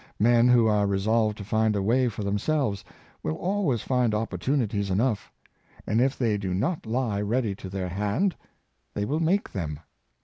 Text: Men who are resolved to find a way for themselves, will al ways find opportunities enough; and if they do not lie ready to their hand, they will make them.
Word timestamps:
Men 0.17 0.47
who 0.47 0.65
are 0.65 0.87
resolved 0.87 1.37
to 1.37 1.43
find 1.43 1.75
a 1.75 1.81
way 1.83 2.09
for 2.09 2.23
themselves, 2.23 2.83
will 3.21 3.37
al 3.39 3.65
ways 3.65 3.83
find 3.83 4.15
opportunities 4.15 4.89
enough; 4.89 5.31
and 5.85 6.01
if 6.01 6.17
they 6.17 6.39
do 6.39 6.55
not 6.55 6.87
lie 6.87 7.21
ready 7.21 7.53
to 7.57 7.69
their 7.69 7.89
hand, 7.89 8.35
they 8.95 9.05
will 9.05 9.19
make 9.19 9.51
them. 9.51 9.79